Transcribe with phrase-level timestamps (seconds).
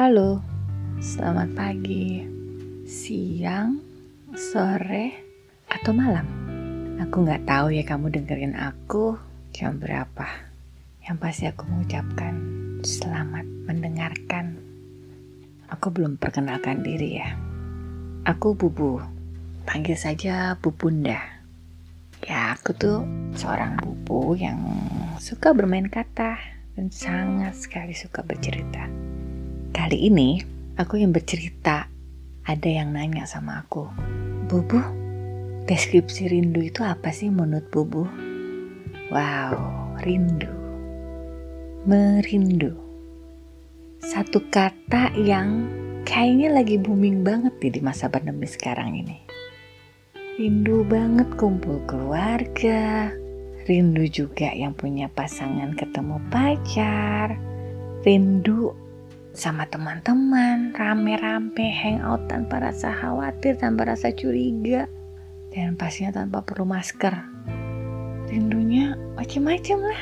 [0.00, 0.40] Halo,
[0.96, 2.24] selamat pagi,
[2.88, 3.84] siang,
[4.32, 5.12] sore,
[5.68, 6.24] atau malam.
[7.04, 9.20] Aku nggak tahu ya kamu dengerin aku
[9.52, 10.24] jam berapa.
[11.04, 12.32] Yang pasti aku mengucapkan
[12.80, 14.56] selamat mendengarkan.
[15.68, 17.36] Aku belum perkenalkan diri ya.
[18.24, 19.04] Aku Bubu,
[19.68, 21.20] panggil saja Bu Bunda.
[22.24, 23.04] Ya, aku tuh
[23.36, 24.64] seorang bubu yang
[25.20, 26.40] suka bermain kata
[26.72, 28.99] dan sangat sekali suka bercerita.
[29.80, 30.36] Kali ini,
[30.76, 31.88] aku yang bercerita.
[32.44, 33.88] Ada yang nanya sama aku,
[34.44, 34.76] Bubu,
[35.64, 38.04] deskripsi rindu itu apa sih menurut Bubu?
[39.08, 39.56] Wow,
[40.04, 40.52] rindu.
[41.88, 42.76] Merindu.
[44.04, 45.64] Satu kata yang
[46.04, 49.16] kayaknya lagi booming banget nih di masa pandemi sekarang ini.
[50.36, 53.08] Rindu banget kumpul keluarga.
[53.64, 57.32] Rindu juga yang punya pasangan ketemu pacar.
[58.04, 58.89] Rindu
[59.30, 64.90] sama teman-teman, rame-rame, hangout tanpa rasa khawatir, tanpa rasa curiga,
[65.54, 67.14] dan pastinya tanpa perlu masker.
[68.30, 70.00] Rindunya macam-macam lah.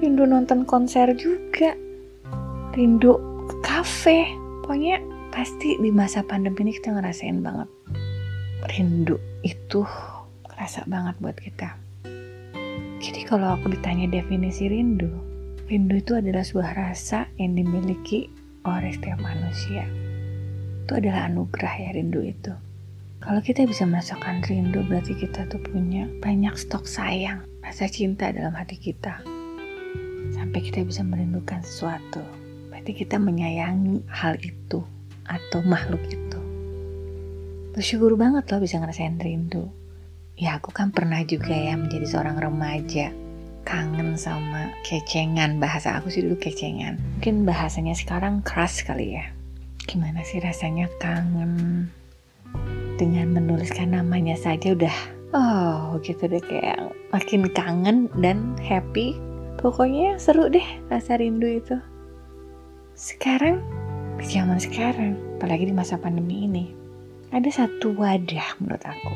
[0.00, 1.72] Rindu nonton konser juga.
[2.76, 3.16] Rindu
[3.64, 4.28] kafe.
[4.60, 5.00] Pokoknya
[5.32, 7.68] pasti di masa pandemi ini kita ngerasain banget.
[8.76, 9.88] Rindu itu
[10.44, 11.76] kerasa banget buat kita.
[13.00, 15.08] Jadi kalau aku ditanya definisi rindu,
[15.68, 18.28] rindu itu adalah sebuah rasa yang dimiliki
[18.70, 19.86] oleh setiap manusia.
[20.86, 22.54] Itu adalah anugerah ya rindu itu.
[23.22, 28.54] Kalau kita bisa merasakan rindu berarti kita tuh punya banyak stok sayang, rasa cinta dalam
[28.54, 29.18] hati kita.
[30.30, 32.22] Sampai kita bisa merindukan sesuatu.
[32.70, 34.86] Berarti kita menyayangi hal itu
[35.26, 36.40] atau makhluk itu.
[37.74, 39.68] Bersyukur banget loh bisa ngerasain rindu.
[40.38, 43.25] Ya aku kan pernah juga ya menjadi seorang remaja
[43.66, 45.58] kangen sama kecengan.
[45.58, 46.96] Bahasa aku sih dulu kecengan.
[47.18, 49.26] Mungkin bahasanya sekarang keras kali ya.
[49.90, 51.90] Gimana sih rasanya kangen?
[52.96, 54.96] Dengan menuliskan namanya saja udah
[55.36, 59.18] oh gitu deh kayak makin kangen dan happy.
[59.58, 61.76] Pokoknya seru deh rasa rindu itu.
[62.94, 63.60] Sekarang
[64.16, 66.72] di zaman sekarang apalagi di masa pandemi ini
[67.34, 69.14] ada satu wadah menurut aku.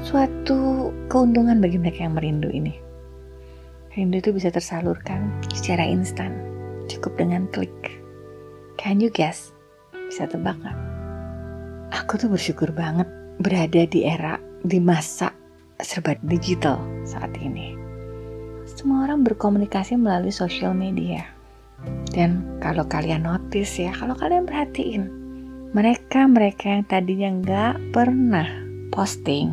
[0.00, 2.89] Suatu keuntungan bagi mereka yang merindu ini
[3.90, 6.30] Rindu itu bisa tersalurkan secara instan,
[6.86, 7.74] cukup dengan klik.
[8.78, 9.50] Can you guess?
[9.90, 10.78] Bisa tebak gak?
[11.90, 13.10] Aku tuh bersyukur banget
[13.42, 15.34] berada di era, di masa
[15.82, 17.74] serba digital saat ini.
[18.62, 21.26] Semua orang berkomunikasi melalui sosial media.
[22.14, 25.02] Dan kalau kalian notice ya, kalau kalian perhatiin,
[25.74, 28.46] mereka-mereka yang tadinya nggak pernah
[28.94, 29.50] posting,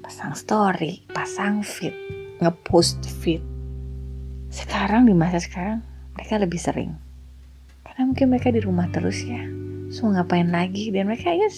[0.00, 1.92] pasang story, pasang feed,
[2.40, 3.44] ngepost feed,
[4.48, 5.84] sekarang di masa sekarang
[6.16, 6.96] mereka lebih sering.
[7.84, 9.44] Karena mungkin mereka di rumah terus ya.
[9.88, 10.92] So ngapain lagi?
[10.92, 11.48] Dan mereka ya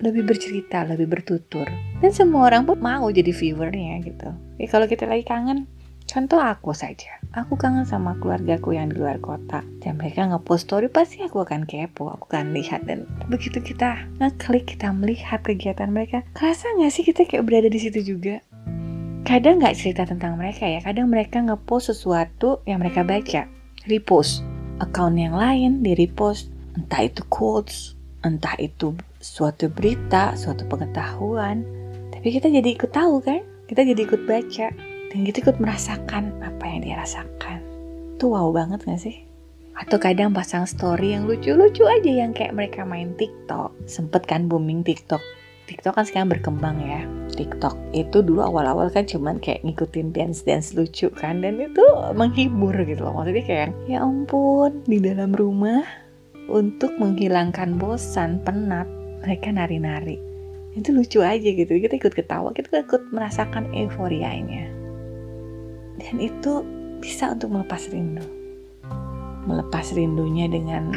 [0.00, 1.68] lebih bercerita lebih bertutur.
[2.02, 4.28] Dan semua orang pun mau jadi viewernya gitu.
[4.60, 5.70] Ya kalau kita lagi kangen
[6.04, 7.16] contoh aku saja.
[7.34, 9.66] Aku kangen sama keluargaku yang di luar kota.
[9.82, 12.86] Dan mereka ngepost story pasti aku akan kepo aku akan lihat.
[12.86, 17.80] Dan begitu kita ngeklik kita melihat kegiatan mereka kerasa nggak sih kita kayak berada di
[17.80, 18.44] situ juga
[19.24, 23.48] kadang nggak cerita tentang mereka ya kadang mereka ngepost sesuatu yang mereka baca
[23.88, 24.44] repost.
[24.82, 26.50] Account yang lain di repost.
[26.74, 31.62] Entah itu quotes entah itu suatu berita suatu pengetahuan.
[32.10, 33.44] Tapi kita jadi ikut tahu kan?
[33.68, 34.68] Kita jadi ikut baca.
[35.12, 37.62] Dan kita ikut merasakan apa yang dia rasakan.
[38.18, 39.22] Tuh wow banget gak sih?
[39.78, 43.70] Atau kadang pasang story yang lucu-lucu aja yang kayak mereka main TikTok.
[43.86, 45.22] Sempet kan booming TikTok.
[45.70, 47.06] TikTok kan sekarang berkembang ya.
[47.34, 51.84] TikTok itu dulu awal-awal kan cuman kayak ngikutin dance-dance lucu kan dan itu
[52.14, 53.18] menghibur gitu loh.
[53.18, 55.82] Maksudnya kayak ya ampun di dalam rumah
[56.46, 58.86] untuk menghilangkan bosan, penat,
[59.24, 60.20] mereka nari-nari.
[60.74, 61.70] Itu lucu aja gitu.
[61.70, 64.70] Kita ikut ketawa, kita ikut merasakan euforianya.
[65.98, 66.66] Dan itu
[66.98, 68.26] bisa untuk melepas rindu.
[69.44, 70.90] Melepas rindunya dengan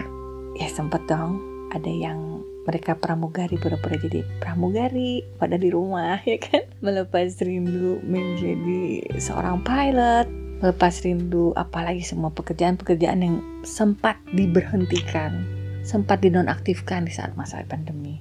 [0.58, 1.38] ya sempet dong
[1.70, 2.37] ada yang
[2.68, 6.68] mereka pramugari pura-pura jadi pramugari pada di rumah ya kan?
[6.84, 10.28] Melepas rindu menjadi seorang pilot
[10.58, 15.46] melepas rindu apalagi semua pekerjaan-pekerjaan yang sempat diberhentikan
[15.88, 18.20] sempat dinonaktifkan di saat masa pandemi.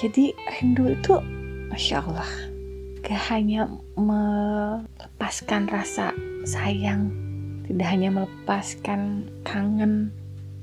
[0.00, 1.20] Jadi rindu itu
[1.68, 2.32] masya Allah
[3.04, 3.68] gak hanya
[4.00, 6.16] melepaskan rasa
[6.48, 7.12] sayang
[7.68, 10.08] tidak hanya melepaskan kangen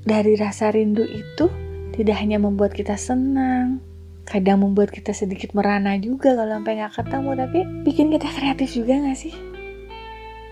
[0.02, 1.46] dari rasa rindu itu
[1.96, 3.80] tidak hanya membuat kita senang,
[4.28, 8.94] kadang membuat kita sedikit merana juga kalau sampai nggak ketemu, tapi bikin kita kreatif juga
[9.00, 9.34] nggak sih?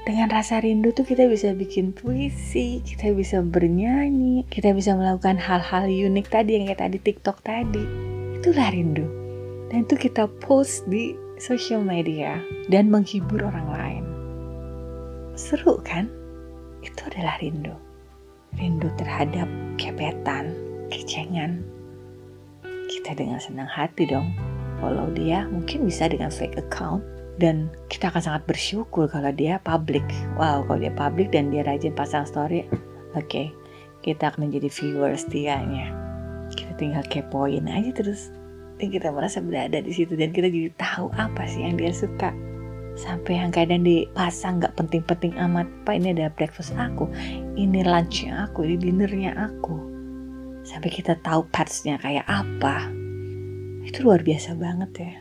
[0.05, 5.89] dengan rasa rindu tuh kita bisa bikin puisi, kita bisa bernyanyi, kita bisa melakukan hal-hal
[5.89, 7.85] unik tadi yang kayak tadi TikTok tadi.
[8.37, 9.09] Itulah rindu.
[9.73, 12.37] Dan itu kita post di social media
[12.69, 14.05] dan menghibur orang lain.
[15.41, 16.13] Seru kan?
[16.85, 17.73] Itu adalah rindu.
[18.61, 19.49] Rindu terhadap
[19.81, 20.53] kebetan,
[20.95, 21.67] kecengan.
[22.87, 24.31] Kita dengan senang hati dong.
[24.79, 27.03] Follow dia, mungkin bisa dengan fake account.
[27.35, 30.07] Dan kita akan sangat bersyukur kalau dia public.
[30.39, 32.63] Wow, kalau dia public dan dia rajin pasang story,
[33.19, 33.51] oke, okay,
[34.07, 35.91] kita akan menjadi viewers setianya.
[36.55, 38.31] Kita tinggal kepoin aja terus.
[38.79, 42.31] Dan kita merasa berada di situ dan kita jadi tahu apa sih yang dia suka.
[42.95, 47.11] Sampai yang kadang dipasang nggak penting-penting amat pak ini ada breakfast aku.
[47.59, 49.94] Ini lunchnya aku ini dinnernya aku
[50.65, 52.89] sampai kita tahu partsnya kayak apa
[53.85, 55.15] itu luar biasa banget ya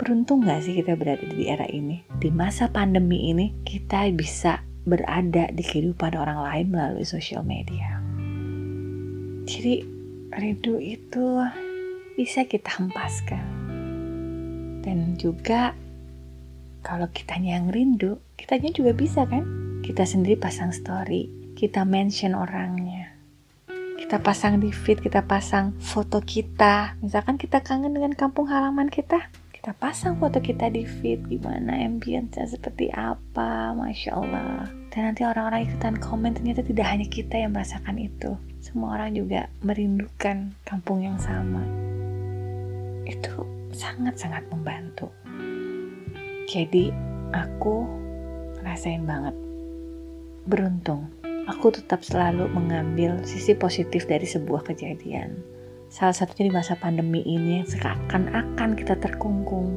[0.00, 2.00] Beruntung gak sih kita berada di era ini?
[2.16, 8.00] Di masa pandemi ini, kita bisa berada di kehidupan orang lain melalui sosial media.
[9.44, 9.84] Jadi,
[10.32, 11.44] rindu itu
[12.16, 13.44] bisa kita hempaskan.
[14.80, 15.76] Dan juga,
[16.80, 19.44] kalau kitanya yang rindu, kitanya juga bisa kan?
[19.84, 21.28] Kita sendiri pasang story,
[21.60, 22.89] kita mention orangnya.
[24.10, 26.98] Kita pasang di feed, kita pasang foto kita.
[26.98, 31.30] Misalkan kita kangen dengan kampung halaman kita, kita pasang foto kita di feed.
[31.30, 33.70] Gimana ambience seperti apa?
[33.70, 34.66] Masya Allah.
[34.90, 38.34] Dan nanti orang-orang ikutan komen ternyata tidak hanya kita yang merasakan itu.
[38.58, 41.62] Semua orang juga merindukan kampung yang sama.
[43.06, 45.06] Itu sangat-sangat membantu.
[46.50, 46.90] Jadi
[47.30, 47.86] aku
[48.66, 49.38] rasain banget.
[50.50, 51.19] Beruntung
[51.50, 55.42] aku tetap selalu mengambil sisi positif dari sebuah kejadian
[55.90, 59.74] Salah satunya di masa pandemi ini seakan-akan kita terkungkung.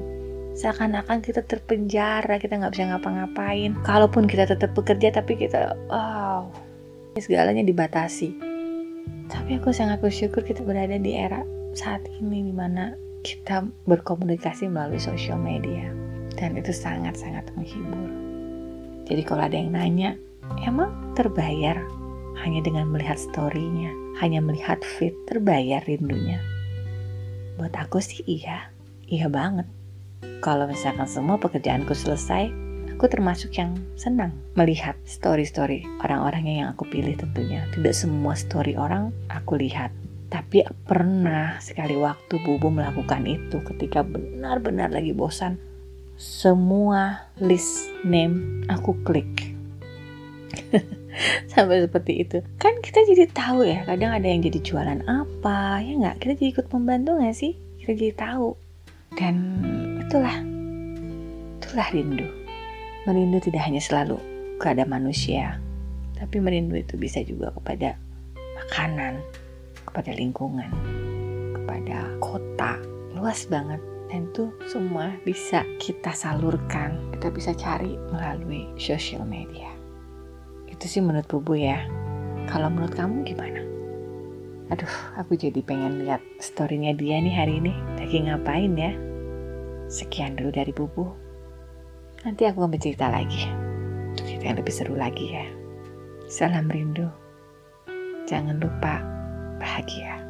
[0.53, 3.73] Seakan-akan kita terpenjara, kita nggak bisa ngapa-ngapain.
[3.81, 6.53] Kalaupun kita tetap bekerja, tapi kita, wow,
[7.17, 8.29] segalanya dibatasi.
[9.25, 11.41] Tapi aku sangat bersyukur kita berada di era
[11.73, 12.93] saat ini di mana
[13.25, 15.89] kita berkomunikasi melalui sosial media.
[16.37, 18.13] Dan itu sangat-sangat menghibur.
[19.09, 20.13] Jadi kalau ada yang nanya,
[20.63, 21.83] emang terbayar
[22.41, 26.41] hanya dengan melihat story-nya, hanya melihat feed terbayar rindunya.
[27.55, 28.73] Buat aku sih iya,
[29.05, 29.69] iya banget.
[30.43, 32.51] Kalau misalkan semua pekerjaanku selesai,
[32.91, 37.63] aku termasuk yang senang melihat story-story orang-orangnya yang aku pilih tentunya.
[37.71, 39.93] Tidak semua story orang aku lihat.
[40.33, 45.61] Tapi pernah sekali waktu Bubu melakukan itu ketika benar-benar lagi bosan.
[46.17, 49.52] Semua list name aku klik.
[51.53, 52.37] sampai seperti itu.
[52.57, 56.15] Kan kita jadi tahu ya kadang ada yang jadi jualan apa ya nggak?
[56.21, 57.53] Kita jadi ikut membantu nggak sih?
[57.81, 58.49] Kita jadi tahu.
[59.13, 59.35] Dan
[60.01, 60.35] itulah
[61.61, 62.27] itulah rindu.
[63.03, 64.17] Merindu tidak hanya selalu
[64.57, 65.59] kepada manusia
[66.23, 67.99] tapi merindu itu bisa juga kepada
[68.63, 69.19] makanan
[69.83, 70.71] kepada lingkungan
[71.51, 72.79] kepada kota.
[73.11, 73.83] Luas banget.
[74.07, 76.95] Dan itu semua bisa kita salurkan.
[77.17, 79.82] Kita bisa cari melalui sosial media
[80.73, 81.85] itu sih menurut Bubu ya.
[82.49, 83.61] Kalau menurut kamu gimana?
[84.73, 84.89] Aduh,
[85.21, 87.73] aku jadi pengen lihat storynya dia nih hari ini.
[88.01, 88.91] Lagi ngapain ya?
[89.85, 91.05] Sekian dulu dari Bubu.
[92.25, 93.45] Nanti aku akan bercerita lagi.
[94.17, 95.45] Kita yang lebih seru lagi ya.
[96.25, 97.05] Salam rindu.
[98.25, 99.03] Jangan lupa
[99.59, 100.22] bahagia.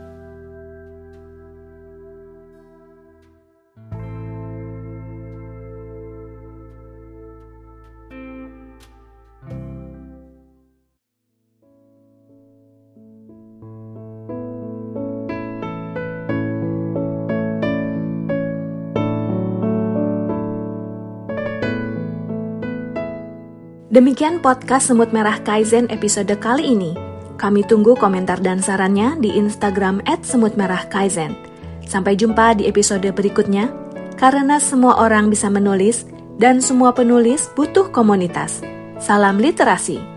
[23.93, 26.97] Demikian podcast Semut Merah Kaizen episode kali ini.
[27.37, 31.37] Kami tunggu komentar dan sarannya di Instagram @semutmerahkaizen.
[31.85, 33.69] Sampai jumpa di episode berikutnya.
[34.17, 36.09] Karena semua orang bisa menulis
[36.41, 38.65] dan semua penulis butuh komunitas.
[38.97, 40.12] Salam literasi.